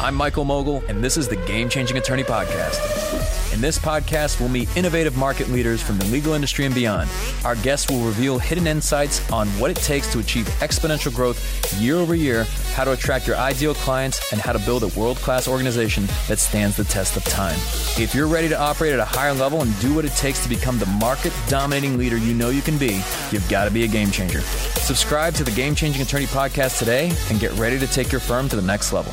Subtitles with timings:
[0.00, 3.52] I'm Michael Mogul, and this is the Game Changing Attorney Podcast.
[3.52, 7.10] In this podcast, we'll meet innovative market leaders from the legal industry and beyond.
[7.44, 11.42] Our guests will reveal hidden insights on what it takes to achieve exponential growth
[11.80, 12.44] year over year,
[12.74, 16.38] how to attract your ideal clients, and how to build a world class organization that
[16.38, 17.56] stands the test of time.
[18.00, 20.48] If you're ready to operate at a higher level and do what it takes to
[20.48, 23.88] become the market dominating leader you know you can be, you've got to be a
[23.88, 24.42] game changer.
[24.42, 28.48] Subscribe to the Game Changing Attorney Podcast today and get ready to take your firm
[28.48, 29.12] to the next level.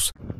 [0.00, 0.39] вопрос.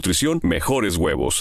[0.01, 1.39] nutrición, mejores huevos.